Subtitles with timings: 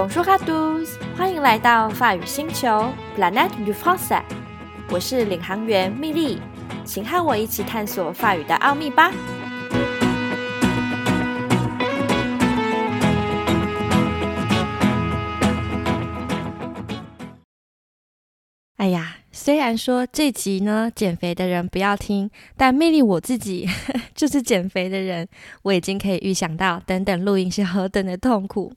[0.00, 4.22] Bonjour à tous，欢迎来到法语星球 Planet du Français。
[4.88, 6.40] 我是领航员蜜莉，
[6.86, 9.12] 请和我一起探索法语的奥秘吧。
[18.78, 23.68] 哎呀，虽然说这集呢减肥的人不要听，但魅力我自己
[24.16, 25.28] 就是减肥的人，
[25.60, 28.72] 我已经可以预想到等等录音是何等的痛苦。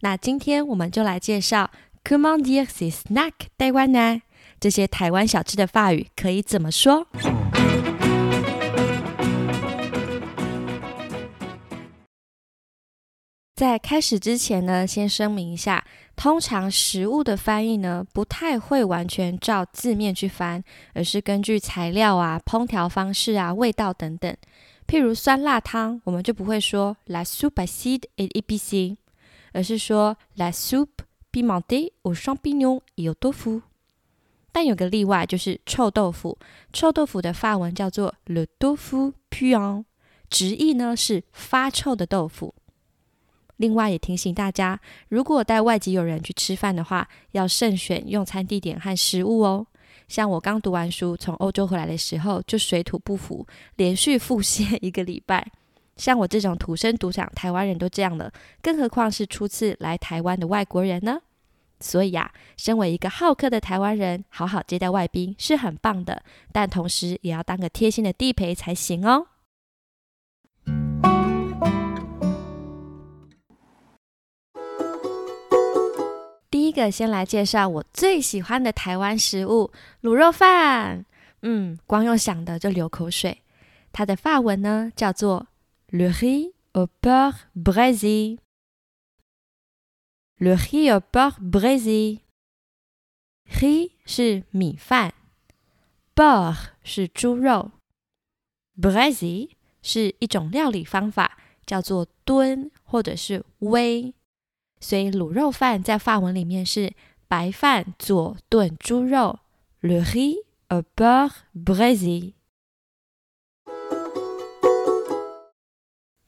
[0.00, 1.70] 那今天我们就来介绍
[2.02, 4.22] Comment dire ces snacks 台湾呢？
[4.58, 7.06] 这些台湾小吃的法语可以怎么说？
[13.54, 15.84] 在开始之前呢，先声明一下，
[16.16, 20.64] 通常食物的翻译呢，不太会完全照字面去翻，
[20.94, 24.34] 而是根据材料啊、烹调方式啊、味道等等。
[24.86, 28.96] 譬如酸辣汤，我们就不会说 la soupe acide et épicée，
[29.52, 33.62] 而是说 la soupe pimentée au champignon et au tofu。
[34.52, 36.38] 但有个例外，就是臭豆腐。
[36.72, 39.84] 臭豆腐的法文叫做 le tofu puant，
[40.28, 42.54] 直译呢是发臭的豆腐。
[43.56, 49.66] 另外也提醒大家，如果带外籍友人去吃饭的话，要慎选用餐地点和食物哦。
[50.08, 55.52] 像我刚读完书，从欧洲回来的时候，就水土不服，连续腹泻一个礼拜。
[56.00, 61.20] 像我这种土生土长台湾人都这样了，更何况是初次来台湾的外国人呢？
[61.78, 66.22] 所以啊，身为一个好客的台湾人，好好接待外宾是很棒的，
[66.52, 69.26] 但同时也要当个贴心的地陪才行哦。
[76.50, 79.70] 第一个，先来介绍我最喜欢的台湾食物——
[80.02, 81.04] 卤肉饭。
[81.42, 83.42] 嗯，光用想的就流口水。
[83.92, 85.46] 它的法文呢，叫做
[85.92, 88.38] le riz au beurre braisé。
[90.38, 92.20] le riz au beurre braisé。
[93.46, 95.12] riz 是米饭
[96.14, 97.72] ，beurre 是猪肉
[98.80, 99.50] ，braisé
[99.82, 104.12] 是一种料理方法，叫做炖或者是煨。
[104.78, 106.94] 所以卤肉饭在法文里面是
[107.26, 109.40] 白饭佐炖猪肉
[109.80, 110.36] ，le riz
[110.68, 112.34] au beurre braisé。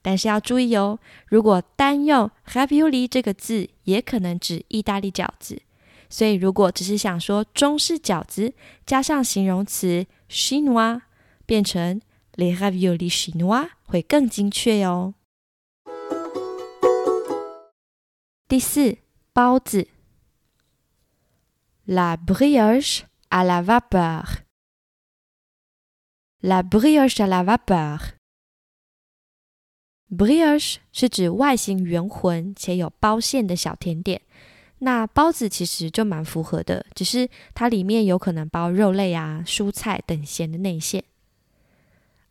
[0.01, 5.61] 但是要注意哦，如果单用 ravioli 这个字，也可能指意大利饺子。
[6.09, 8.53] 所以如果只是想说中式饺子，
[8.85, 11.03] 加上形容词 chinois，
[11.45, 12.01] 变成
[12.35, 15.13] les ravioli chinois 会更精确哟。
[18.49, 18.97] 第四，
[19.31, 19.87] 包子
[21.87, 24.41] ，la brioche à la vapeur。
[26.41, 28.13] La brioche à la vapeur。
[30.09, 34.21] brioche 是指外形圆浑且有包馅的小甜点。
[34.79, 41.03] 那包子其实就蛮符合的，只是它里面有可能包肉类啊、蔬菜等咸的内馅。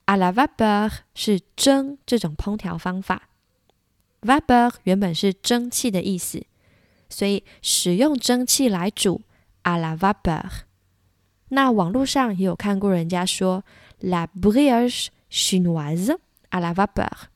[0.07, 3.29] à la vapeur 是蒸这种烹调方法
[4.23, 6.45] ，vapeur 原本是蒸汽的意思，
[7.09, 9.23] 所以使用蒸汽来煮
[9.63, 10.63] à la vapeur。
[11.51, 13.65] 那网络上也有看过人家说
[14.01, 16.17] la brioche chinoise
[16.51, 17.29] à la vapeur，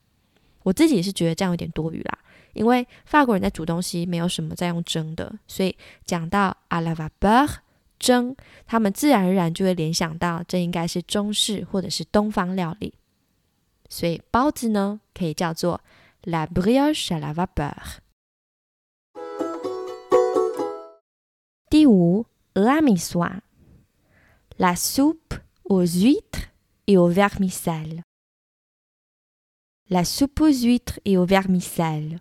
[0.63, 2.19] 我自己是觉得这样有点多余啦，
[2.53, 7.57] 因为法国人在煮东西没有什么在用蒸的，所以讲到 à la vapeur。
[7.97, 12.93] 蒸，他们自然而然就会联想到这应该是中式或者是东方料理，
[13.89, 15.81] 所以包子呢可以叫做
[16.25, 17.73] la brioche à la vapeur。
[21.71, 23.43] 第五，俄阿米刷
[24.59, 26.49] ，la soupe aux huîtres
[26.87, 28.03] et au vermicelle。
[29.89, 32.19] La soupe aux huîtres et au vermicelle。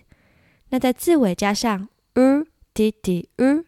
[0.69, 2.45] 那在字尾加上 e
[2.80, 3.64] d d e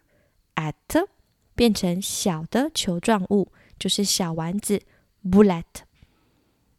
[0.54, 1.06] at，
[1.54, 4.80] 变成小的球状物，就是小丸子
[5.22, 5.84] bullet。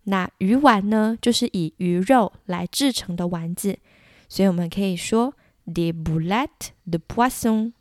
[0.05, 3.77] 那鱼丸呢，就是以鱼肉来制成的丸子，
[4.27, 5.35] 所以我们可以说
[5.67, 7.73] des boulettes de poisson。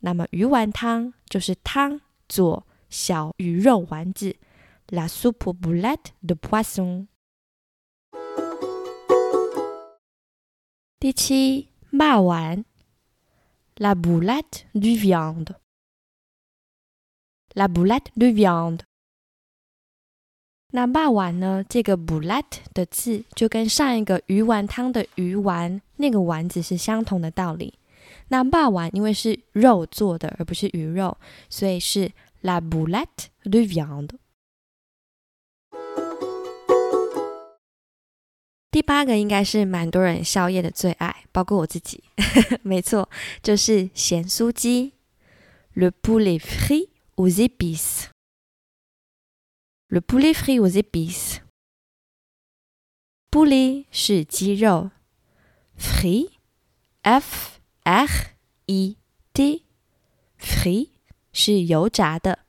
[0.00, 4.36] 那么鱼丸汤就是汤做小鱼肉丸子
[4.88, 7.06] ，la soupe boulette de poisson。
[11.00, 12.64] 第七，骂丸
[13.78, 18.82] ，la boulette du viande，la boulette du viande。
[20.70, 21.64] 那骂丸呢？
[21.66, 27.78] 这个 boulette 的字就跟上一个鱼丸汤的鱼丸那个丸子是相同的道理。
[28.28, 31.16] 那骂丸因为是肉做的，而不是鱼肉，
[31.48, 34.10] 所以是 la boulette du viande。
[38.70, 42.04] 第八个应该是蛮多人宵夜的最爱，包括我自己。
[42.62, 43.08] 没错，
[43.42, 44.92] 就是咸酥鸡
[45.74, 48.08] ，le poulet frit aux épices。
[49.88, 51.38] le poulet frit aux épices。
[53.30, 54.90] poulet 是鸡肉
[55.78, 58.06] ，frit，f r
[58.66, 58.96] i
[59.32, 60.90] t，frit
[61.32, 62.40] 是油炸的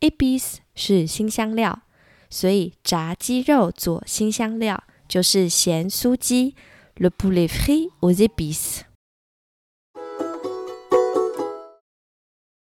[0.00, 1.82] ，épices 是新香料，
[2.28, 4.82] 所以炸鸡肉做新香料。
[5.08, 6.54] 就是咸酥鸡
[6.96, 8.82] ，le poulet frit aux épices。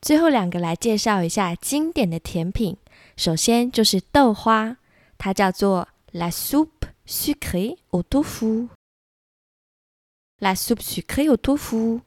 [0.02, 2.78] 最后两个来介绍一下经典的甜品。
[3.16, 4.78] 首先就是豆花，
[5.18, 8.70] 它叫做 la soupe sucrée au tofu。
[10.40, 12.02] la soupe sucrée au tofu。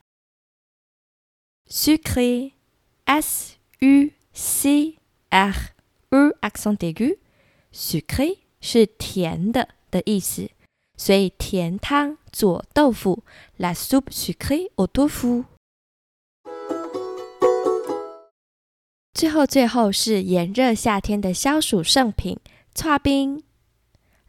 [1.71, 4.99] sucré，s u c
[5.31, 5.55] r
[6.11, 7.19] e accent aigu。
[7.73, 9.69] sucré 是甜的。
[9.95, 10.51] 的意思，
[10.97, 13.23] 所以甜汤做豆腐
[13.59, 15.45] ，la soupe sucrée au tofu。
[19.13, 22.41] 最后，最后是炎热夏天的消暑圣品——
[22.75, 23.45] 刨冰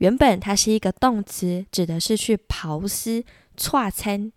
[0.00, 3.22] 原本它是一个动词，指的是去刨丝、
[3.56, 4.32] 搓餐。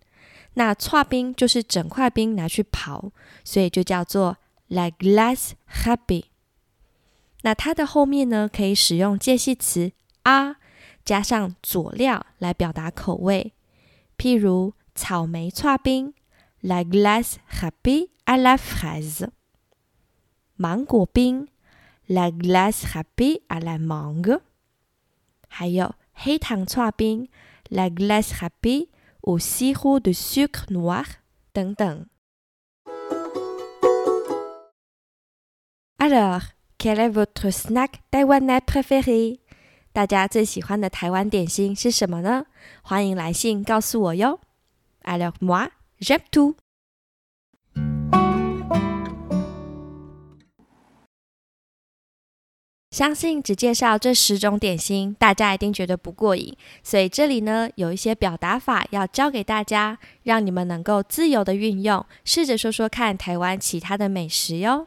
[0.54, 3.10] 那搓冰就是整块冰拿去刨，
[3.42, 4.36] 所以就叫做
[4.68, 6.26] la glace happy。
[7.42, 10.56] 那它的后面呢，可以使用介系词 a
[11.04, 13.52] 加上佐料来表达口味。
[14.16, 16.12] 譬如草莓搓冰
[16.62, 19.28] ，la glace happy à la fraise。
[20.56, 21.48] 芒果冰
[22.06, 24.40] ，la glace happy à la mangue。
[25.56, 27.28] 还有黑糖搓冰
[27.70, 28.88] ，la glace râpée
[29.20, 31.04] au sirop de sucre noir
[31.52, 32.06] 等等。
[35.96, 36.42] Alors,
[36.76, 39.38] quel est votre snack taïwanais préféré？
[39.92, 42.46] 大家最喜欢的台湾点心是什么呢？
[42.82, 44.40] 欢迎来信告诉我哟。
[45.04, 45.70] Alors moi,
[46.00, 46.56] j'aime tout。
[52.94, 56.56] 相信只介绍这十种点心，大家一定觉得不过瘾。
[56.84, 64.86] 所以这里呢，有一些表达法要教给大家，让你们能够自由的运用，试着说说看台湾其他的美食哟。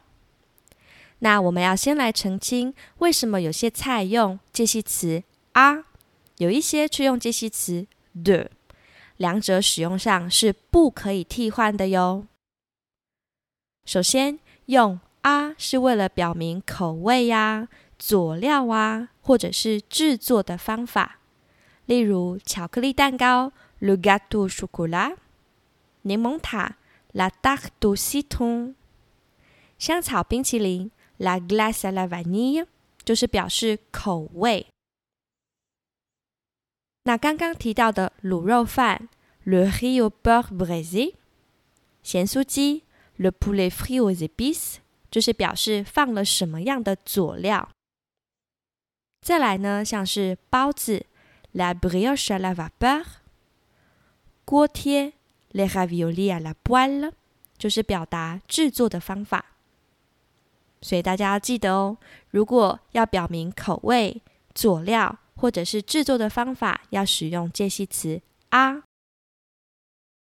[1.18, 5.22] 那我们要先来澄清，为什么有些菜用介系词
[5.52, 5.84] 啊，
[6.38, 7.86] 有一些却用介系词
[8.24, 8.50] 的，
[9.18, 12.24] 两者使用上是不可以替换的哟。
[13.84, 17.68] 首先，用啊是为了表明口味呀。
[17.98, 21.18] 佐料啊，或者是制作的方法，
[21.86, 25.16] 例如巧克力蛋糕 （le gâteau chocolat）、
[26.02, 26.76] 柠檬塔
[27.12, 28.74] （la tarte au citron）、
[29.78, 32.66] 香草冰淇淋，la glace à la vanille，
[33.04, 34.66] 就是表示口味。
[37.04, 39.08] 那刚刚提到的卤肉饭
[39.44, 41.14] ，le riz au beurre braisé，
[42.02, 42.84] 咸酥鸡
[43.16, 44.76] ，le poulet frit aux épices，
[45.10, 47.70] 就是表示放了什么样的佐料。
[49.20, 51.04] 再来呢，像是包子
[51.52, 53.04] ，la brioche à la vapeur，
[54.44, 55.12] 锅贴
[55.52, 57.12] ，les raviolis à la poêle，
[57.58, 59.44] 就是表达制作的方法。
[60.80, 61.98] 所以大家要记得哦，
[62.30, 64.22] 如果要表明口味、
[64.54, 68.84] 佐料或者是制作的方法，要使用介系词啊。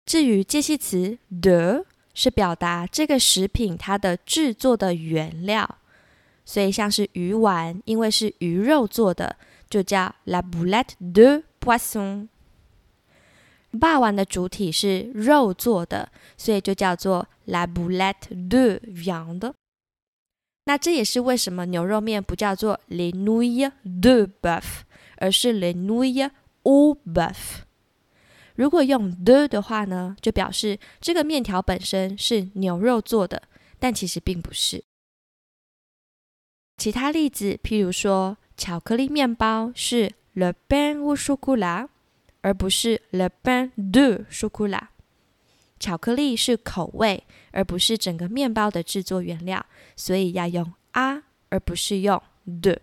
[0.06, 1.84] 至于介系词 de，
[2.14, 5.78] 是表达这个食品它的制作的原料。
[6.46, 9.36] 所以像是鱼丸，因为是鱼肉做的，
[9.68, 12.28] 就叫 la boulette de poisson。
[13.78, 19.52] 霸王的主体是肉做的，所以就叫做 la boulette de viande。
[20.64, 24.62] 那这也是为什么牛肉面不叫做 le nouille de bœuf，
[25.16, 26.30] 而是 le nouille
[26.62, 27.64] au bœuf。
[28.54, 33.42] 如果用 de 的话呢，就表示这个面条本身是牛肉做的，
[33.78, 34.82] 但其实并不是。
[36.76, 41.88] 其他例子，譬如说，巧克力面包是 le pain au chocolat，
[42.42, 44.88] 而不是 le pain de chocolat。
[45.78, 49.64] 巧克力是口味，而不是整个面包的制作原料，
[49.96, 52.78] 所以要用啊，而不是用 de。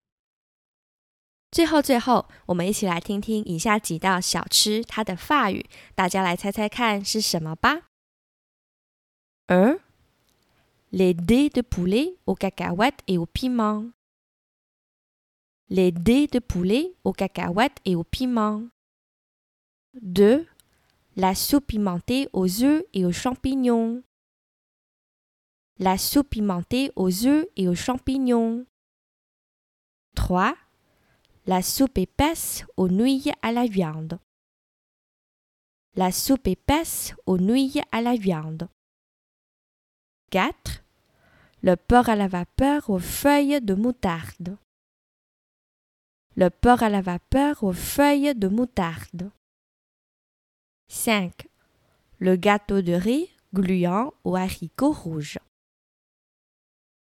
[1.52, 7.84] 最后，最后，我们一起来听听以下几道小吃它的法语，大家来猜猜看是什么吧。
[9.48, 9.80] 二
[10.96, 13.90] Les dés de poulet aux cacahuètes et au piment.
[15.70, 18.62] Les dés de poulet aux cacahuètes et au piment.
[20.04, 20.48] 2.
[21.16, 24.04] La soupe pimentée aux œufs et aux champignons.
[25.80, 28.64] La soupe pimentée aux œufs et aux champignons.
[30.16, 30.56] 3.
[31.48, 34.20] La soupe épaisse aux nouilles à la viande.
[35.96, 38.70] La soupe épaisse aux nouilles à la viande.
[40.30, 40.83] 4
[41.63, 44.57] le porc à la vapeur aux feuilles de moutarde.
[46.37, 49.31] Le porc à la vapeur aux feuilles de moutarde.
[50.89, 51.49] 5.
[52.19, 55.39] Le gâteau de riz gluant aux haricots rouges.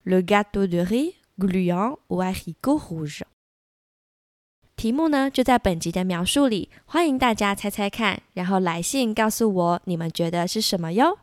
[0.04, 3.24] Le gâteau de riz gluant aux haricots rouges.
[4.76, 11.18] 题目呢就在本集的描述里，欢迎大家猜猜看，然后来信告诉我你们觉得是什么哟。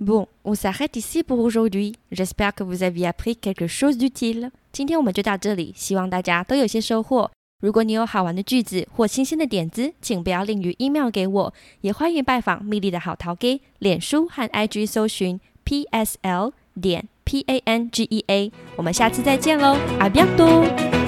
[0.00, 1.94] Bon, on s'arrête ici pour aujourd'hui.
[2.10, 4.50] J'espère que vous avez appris quelque chose d'utile.
[4.72, 7.30] 今天我们就到这里，希望大家都有些收获。
[7.60, 11.52] 如果你有好玩的句子或新鲜的点子，请不要吝于 email 给我，
[11.82, 18.50] 也欢迎拜访蜜莉的好淘 G，脸书和 IG 搜寻 PSL 点 P A N G E A。
[18.76, 20.99] 我们下次再见喽，阿比亚多。